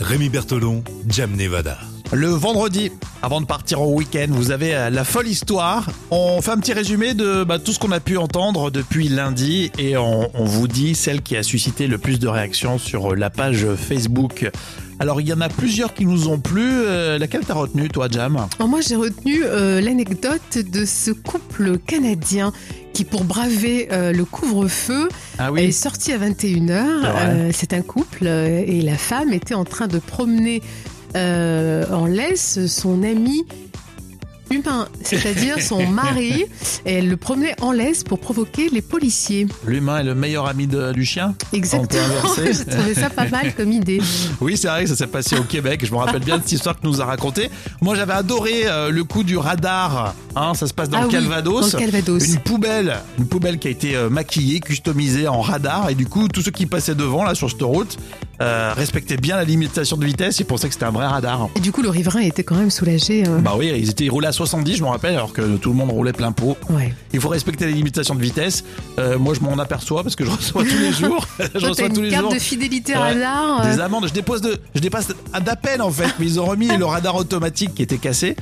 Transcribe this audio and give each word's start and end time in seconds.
Rémi 0.00 0.28
Bertolon, 0.28 0.84
Jam 1.08 1.34
Nevada. 1.34 1.76
Le 2.12 2.28
vendredi, 2.28 2.90
avant 3.20 3.40
de 3.40 3.46
partir 3.46 3.82
au 3.82 3.94
week-end, 3.94 4.28
vous 4.30 4.50
avez 4.50 4.74
euh, 4.74 4.90
la 4.90 5.04
folle 5.04 5.26
histoire. 5.26 5.90
On 6.10 6.40
fait 6.40 6.52
un 6.52 6.58
petit 6.58 6.72
résumé 6.72 7.14
de 7.14 7.44
bah, 7.44 7.58
tout 7.58 7.72
ce 7.72 7.78
qu'on 7.78 7.90
a 7.90 8.00
pu 8.00 8.16
entendre 8.16 8.70
depuis 8.70 9.08
lundi 9.08 9.70
et 9.76 9.96
on, 9.96 10.30
on 10.34 10.44
vous 10.44 10.68
dit 10.68 10.94
celle 10.94 11.20
qui 11.20 11.36
a 11.36 11.42
suscité 11.42 11.86
le 11.86 11.98
plus 11.98 12.18
de 12.18 12.28
réactions 12.28 12.78
sur 12.78 13.14
la 13.14 13.28
page 13.28 13.66
Facebook. 13.74 14.50
Alors 15.00 15.20
il 15.20 15.28
y 15.28 15.32
en 15.32 15.40
a 15.40 15.48
plusieurs 15.48 15.94
qui 15.94 16.06
nous 16.06 16.28
ont 16.28 16.40
plu. 16.40 16.62
Euh, 16.64 17.18
laquelle 17.18 17.42
t'as 17.46 17.54
retenu 17.54 17.88
toi, 17.88 18.08
Jam? 18.10 18.48
Alors 18.58 18.68
moi 18.68 18.80
j'ai 18.80 18.96
retenu 18.96 19.42
euh, 19.44 19.80
l'anecdote 19.80 20.58
de 20.58 20.84
ce 20.84 21.12
couple 21.12 21.78
canadien 21.78 22.52
qui 22.98 23.04
pour 23.04 23.22
braver 23.22 23.86
euh, 23.92 24.12
le 24.12 24.24
couvre-feu 24.24 25.08
Ah 25.38 25.50
est 25.56 25.70
sorti 25.70 26.10
à 26.10 26.18
21h. 26.18 27.02
vrai. 27.12 27.50
C'est 27.52 27.72
un 27.72 27.80
couple 27.80 28.24
euh, 28.26 28.64
et 28.66 28.80
la 28.80 28.96
femme 28.96 29.32
était 29.32 29.54
en 29.54 29.64
train 29.64 29.86
de 29.86 30.00
promener 30.00 30.62
euh, 31.14 31.86
en 31.92 32.06
laisse 32.06 32.66
son 32.66 33.04
ami 33.04 33.46
humain, 34.50 34.88
c'est-à-dire 35.02 35.60
son 35.60 35.86
mari, 35.86 36.46
et 36.86 36.94
elle 36.94 37.08
le 37.08 37.16
promenait 37.16 37.54
en 37.60 37.72
laisse 37.72 38.04
pour 38.04 38.18
provoquer 38.18 38.68
les 38.70 38.82
policiers. 38.82 39.46
L'humain 39.66 39.98
est 39.98 40.04
le 40.04 40.14
meilleur 40.14 40.46
ami 40.46 40.66
de- 40.66 40.92
du 40.92 41.04
chien 41.04 41.34
Exactement, 41.52 42.02
j'ai 42.36 42.64
trouvé 42.64 42.94
ça 42.94 43.10
pas 43.10 43.28
mal 43.28 43.54
comme 43.54 43.72
idée. 43.72 44.00
Oui, 44.40 44.56
c'est 44.56 44.68
vrai 44.68 44.82
que 44.84 44.90
ça 44.90 44.96
s'est 44.96 45.06
passé 45.06 45.36
au 45.38 45.42
Québec. 45.44 45.84
Je 45.84 45.92
me 45.92 45.96
rappelle 45.98 46.22
bien 46.24 46.36
de 46.38 46.42
cette 46.42 46.52
histoire 46.52 46.78
que 46.80 46.86
nous 46.86 47.00
a 47.00 47.04
racontée. 47.04 47.50
Moi, 47.80 47.94
j'avais 47.94 48.12
adoré 48.14 48.62
euh, 48.66 48.90
le 48.90 49.04
coup 49.04 49.24
du 49.24 49.36
radar. 49.36 50.14
Hein, 50.36 50.52
ça 50.54 50.66
se 50.66 50.74
passe 50.74 50.88
dans 50.88 50.98
Ah 50.98 51.00
le 51.02 51.06
oui, 51.08 51.12
Calvados. 51.12 51.72
dans 51.72 51.78
le 51.78 51.84
Calvados. 51.84 52.26
Une 52.26 52.38
poubelle, 52.40 52.96
une 53.18 53.26
poubelle 53.26 53.58
qui 53.58 53.68
a 53.68 53.70
été 53.70 53.96
euh, 53.96 54.08
maquillée, 54.10 54.60
customisée 54.60 55.28
en 55.28 55.40
radar. 55.40 55.90
Et 55.90 55.94
du 55.94 56.06
coup, 56.06 56.28
tous 56.28 56.42
ceux 56.42 56.50
qui 56.50 56.66
passaient 56.66 56.94
devant 56.94 57.24
là 57.24 57.34
sur 57.34 57.50
cette 57.50 57.62
route 57.62 57.96
euh, 58.40 58.72
respectaient 58.76 59.16
bien 59.16 59.36
la 59.36 59.44
limitation 59.44 59.96
de 59.96 60.04
vitesse. 60.04 60.38
Ils 60.38 60.44
pensaient 60.44 60.68
que 60.68 60.74
c'était 60.74 60.86
un 60.86 60.90
vrai 60.90 61.06
radar. 61.06 61.48
Et 61.56 61.60
du 61.60 61.72
coup 61.72 61.82
le 61.82 61.88
riverain 61.88 62.20
était 62.20 62.44
quand 62.44 62.54
même 62.54 62.70
soulagé. 62.70 63.24
euh. 63.26 63.38
Bah 63.38 63.54
oui, 63.56 63.72
ils 63.76 63.90
étaient 63.90 64.04
ils 64.04 64.10
roulaient 64.10 64.28
à 64.28 64.32
70, 64.32 64.76
je 64.76 64.82
me 64.82 64.88
rappelle, 64.88 65.14
alors 65.14 65.32
que 65.32 65.56
tout 65.56 65.70
le 65.70 65.76
monde 65.76 65.90
roulait 65.90 66.12
plein 66.12 66.32
pot. 66.32 66.56
Ouais. 66.70 66.94
Il 67.12 67.20
faut 67.20 67.28
respecter 67.28 67.66
les 67.66 67.72
limitations 67.72 68.14
de 68.14 68.22
vitesse. 68.22 68.64
Euh, 68.98 69.18
moi, 69.18 69.34
je 69.34 69.40
m'en 69.40 69.58
aperçois 69.58 70.02
parce 70.02 70.14
que 70.16 70.24
je 70.24 70.30
reçois 70.36 70.62
tous 70.62 70.78
les 70.78 70.92
jours. 70.92 71.26
je 71.38 71.44
Toi, 71.46 71.60
t'as 71.60 71.68
reçois 71.68 71.88
tous 71.88 71.96
une 71.96 72.02
les 72.04 72.10
carte 72.10 72.22
jours. 72.24 72.34
de 72.34 72.38
fidélité 72.38 72.92
Ouais. 72.92 72.98
radar. 73.14 73.64
euh, 73.66 73.74
Des 73.74 73.80
amendes, 73.80 74.06
je 74.08 74.12
dépose 74.14 74.40
de, 74.40 74.56
je 74.74 74.80
dépasse 74.80 75.08
d'à 75.44 75.56
peine 75.56 75.82
en 75.82 75.90
fait, 75.90 76.14
mais 76.18 76.26
ils 76.26 76.40
ont 76.40 76.46
remis 76.46 76.68
le 76.68 76.84
radar 76.84 77.16
automatique 77.16 77.74
qui 77.74 77.82
était 77.82 77.98
cassé. 77.98 78.36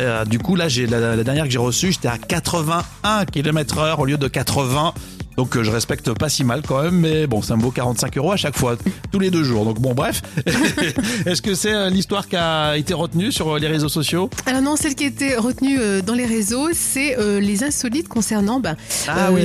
Euh, 0.00 0.24
du 0.24 0.40
coup 0.40 0.56
là, 0.56 0.66
j'ai 0.68 0.86
la, 0.88 1.14
la 1.14 1.22
dernière 1.22 1.44
que 1.44 1.50
j'ai 1.50 1.58
reçue, 1.58 1.92
j'étais 1.92 2.08
à 2.08 2.18
81 2.18 3.24
km 3.26 3.78
heure 3.78 4.00
au 4.00 4.04
lieu 4.06 4.16
de 4.16 4.26
80. 4.26 4.92
Donc 5.36 5.56
euh, 5.56 5.64
je 5.64 5.70
respecte 5.70 6.12
pas 6.16 6.28
si 6.28 6.44
mal 6.44 6.62
quand 6.66 6.82
même, 6.82 6.98
mais 6.98 7.26
bon, 7.26 7.42
ça 7.42 7.56
me 7.56 7.62
vaut 7.62 7.70
45 7.70 8.16
euros 8.18 8.32
à 8.32 8.36
chaque 8.36 8.56
fois, 8.56 8.76
tous 9.10 9.18
les 9.18 9.30
deux 9.30 9.44
jours. 9.44 9.64
Donc 9.64 9.80
bon, 9.80 9.94
bref. 9.94 10.22
Est-ce 11.26 11.42
que 11.42 11.54
c'est 11.54 11.74
euh, 11.74 11.90
l'histoire 11.90 12.28
qui 12.28 12.36
a 12.36 12.76
été 12.76 12.94
retenue 12.94 13.32
sur 13.32 13.54
euh, 13.56 13.58
les 13.58 13.68
réseaux 13.68 13.88
sociaux? 13.88 14.30
Alors 14.46 14.62
non, 14.62 14.76
celle 14.76 14.94
qui 14.94 15.04
a 15.04 15.08
été 15.08 15.36
retenue 15.36 15.78
dans 16.02 16.14
les 16.14 16.26
réseaux, 16.26 16.68
c'est 16.72 17.18
euh, 17.18 17.40
les 17.40 17.64
insolites 17.64 18.08
concernant 18.08 18.60
ben, 18.60 18.76
Ah 19.08 19.30
oui, 19.32 19.42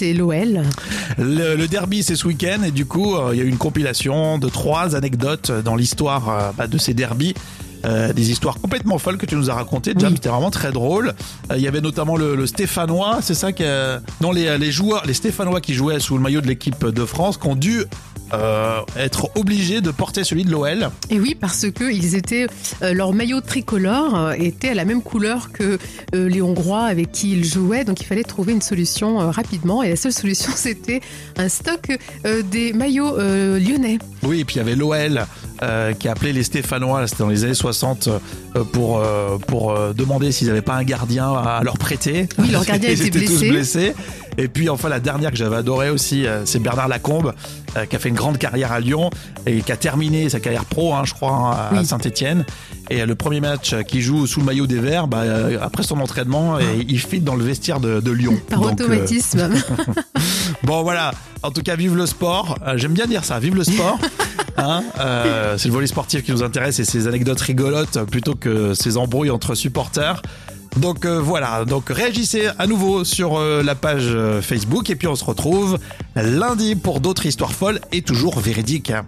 et 0.00 0.14
l'OL. 0.14 0.62
Le, 1.18 1.56
le 1.56 1.68
derby, 1.68 2.02
c'est 2.02 2.16
ce 2.16 2.26
week-end, 2.26 2.62
et 2.64 2.70
du 2.70 2.86
coup, 2.86 3.16
euh, 3.16 3.30
il 3.32 3.38
y 3.38 3.42
a 3.42 3.44
eu 3.44 3.48
une 3.48 3.58
compilation 3.58 4.38
de 4.38 4.48
trois 4.48 4.94
anecdotes 4.96 5.50
dans 5.50 5.76
l'histoire 5.76 6.52
bah, 6.56 6.66
de 6.66 6.78
ces 6.78 6.94
derbys. 6.94 7.34
Euh, 7.84 8.12
des 8.12 8.30
histoires 8.30 8.58
complètement 8.60 8.98
folles 8.98 9.18
que 9.18 9.26
tu 9.26 9.34
nous 9.36 9.50
as 9.50 9.54
racontées. 9.54 9.92
Jam, 9.96 10.08
Oui. 10.10 10.16
c'était 10.16 10.30
vraiment 10.30 10.50
très 10.50 10.72
drôle. 10.72 11.12
Euh, 11.50 11.56
Il 11.56 11.62
y 11.62 11.68
avait 11.68 11.80
notamment 11.82 12.16
le, 12.16 12.34
le 12.34 12.46
Stéphanois, 12.46 13.18
c'est 13.20 13.34
ça 13.34 13.52
que 13.52 13.98
non 14.20 14.32
les, 14.32 14.56
les 14.58 14.72
joueurs, 14.72 15.04
les 15.06 15.14
Stéphanois 15.14 15.60
qui 15.60 15.74
jouaient 15.74 16.00
sous 16.00 16.16
le 16.16 16.22
maillot 16.22 16.40
de 16.40 16.46
l'équipe 16.46 16.84
de 16.86 17.04
France, 17.04 17.36
qui 17.36 17.46
ont 17.46 17.56
dû 17.56 17.82
euh, 18.32 18.80
être 18.96 19.28
obligés 19.36 19.82
de 19.82 19.90
porter 19.90 20.24
celui 20.24 20.44
de 20.44 20.50
l'OL. 20.50 20.88
Et 21.10 21.20
oui, 21.20 21.36
parce 21.38 21.70
que 21.70 21.92
ils 21.92 22.14
étaient, 22.14 22.46
euh, 22.82 22.94
leur 22.94 23.12
maillot 23.12 23.42
tricolore 23.42 24.32
était 24.32 24.70
à 24.70 24.74
la 24.74 24.86
même 24.86 25.02
couleur 25.02 25.52
que 25.52 25.78
euh, 26.14 26.28
les 26.28 26.40
Hongrois 26.40 26.84
avec 26.84 27.12
qui 27.12 27.32
ils 27.32 27.44
jouaient, 27.44 27.84
donc 27.84 28.00
il 28.00 28.06
fallait 28.06 28.22
trouver 28.24 28.54
une 28.54 28.62
solution 28.62 29.18
rapidement. 29.30 29.82
Et 29.82 29.90
la 29.90 29.96
seule 29.96 30.12
solution, 30.12 30.52
c'était 30.56 31.00
un 31.36 31.48
stock 31.50 31.88
des 32.50 32.72
maillots 32.72 33.18
lyonnais. 33.18 33.98
Oui, 34.22 34.40
et 34.40 34.44
puis 34.46 34.54
il 34.56 34.58
y 34.58 34.62
avait 34.62 34.74
l'OL 34.74 35.26
euh, 35.62 35.92
qui 35.92 36.08
a 36.08 36.12
appelé 36.12 36.32
les 36.32 36.42
Stéphanois, 36.42 37.06
c'était 37.06 37.22
dans 37.22 37.28
les 37.28 37.44
années 37.44 37.54
60, 37.54 38.08
euh, 38.08 38.64
pour, 38.72 38.98
euh, 38.98 39.38
pour 39.46 39.70
euh, 39.72 39.92
demander 39.92 40.32
s'ils 40.32 40.48
n'avaient 40.48 40.62
pas 40.62 40.74
un 40.74 40.84
gardien 40.84 41.32
à 41.32 41.62
leur 41.62 41.78
prêter. 41.78 42.28
Oui, 42.38 42.50
leur 42.50 42.64
gardien 42.64 42.90
était 42.92 43.06
étaient 43.06 43.20
tous 43.24 43.38
blessé. 43.40 43.50
blessés. 43.50 43.94
Et 44.36 44.48
puis 44.48 44.68
enfin 44.68 44.88
la 44.88 44.98
dernière 44.98 45.30
que 45.30 45.36
j'avais 45.36 45.54
adorée 45.56 45.90
aussi, 45.90 46.26
euh, 46.26 46.44
c'est 46.44 46.58
Bernard 46.58 46.88
Lacombe, 46.88 47.32
euh, 47.76 47.86
qui 47.86 47.94
a 47.94 47.98
fait 48.00 48.08
une 48.08 48.16
grande 48.16 48.36
carrière 48.38 48.72
à 48.72 48.80
Lyon 48.80 49.10
et 49.46 49.60
qui 49.60 49.70
a 49.70 49.76
terminé 49.76 50.28
sa 50.28 50.40
carrière 50.40 50.64
pro, 50.64 50.92
hein, 50.94 51.02
je 51.04 51.14
crois, 51.14 51.30
hein, 51.30 51.76
à 51.76 51.78
Oui. 51.80 51.86
Saint-Etienne. 51.86 52.44
Et 52.90 53.06
le 53.06 53.14
premier 53.14 53.40
match 53.40 53.74
qu'il 53.86 54.00
joue 54.02 54.26
sous 54.26 54.40
le 54.40 54.46
maillot 54.46 54.66
des 54.66 54.78
Verts, 54.80 55.06
bah, 55.06 55.18
euh, 55.22 55.56
après 55.62 55.82
son 55.84 56.00
entraînement, 56.00 56.58
et 56.58 56.84
il 56.86 56.98
file 56.98 57.24
dans 57.24 57.36
le 57.36 57.44
vestiaire 57.44 57.80
de, 57.80 58.00
de 58.00 58.10
Lyon. 58.10 58.36
Par 58.50 58.60
Donc, 58.60 58.72
automatisme. 58.80 59.48
Bon 60.64 60.82
voilà, 60.82 61.12
en 61.42 61.50
tout 61.50 61.62
cas 61.62 61.76
vive 61.76 61.94
le 61.96 62.06
sport. 62.06 62.58
Euh, 62.66 62.76
J'aime 62.78 62.94
bien 62.94 63.06
dire 63.06 63.24
ça, 63.24 63.38
vive 63.38 63.54
le 63.54 63.64
sport. 63.64 63.98
Hein 64.56 64.84
Euh, 65.00 65.58
c'est 65.58 65.66
le 65.66 65.74
volet 65.74 65.88
sportif 65.88 66.22
qui 66.22 66.30
nous 66.30 66.44
intéresse 66.44 66.78
et 66.78 66.84
ces 66.84 67.08
anecdotes 67.08 67.40
rigolotes 67.40 67.98
plutôt 68.04 68.36
que 68.36 68.72
ces 68.72 68.96
embrouilles 68.96 69.30
entre 69.30 69.56
supporters. 69.56 70.22
Donc 70.76 71.04
euh, 71.04 71.20
voilà, 71.20 71.64
donc 71.64 71.88
réagissez 71.90 72.48
à 72.58 72.68
nouveau 72.68 73.02
sur 73.04 73.36
euh, 73.36 73.64
la 73.64 73.74
page 73.74 74.06
euh, 74.06 74.40
Facebook 74.40 74.90
et 74.90 74.94
puis 74.96 75.08
on 75.08 75.16
se 75.16 75.24
retrouve 75.24 75.78
lundi 76.14 76.76
pour 76.76 77.00
d'autres 77.00 77.26
histoires 77.26 77.52
folles 77.52 77.80
et 77.90 78.02
toujours 78.02 78.38
véridiques. 78.38 78.90
hein. 78.90 79.04